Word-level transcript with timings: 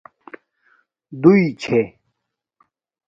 دݸئی 1.21 1.47
چھݺ. 1.61 1.81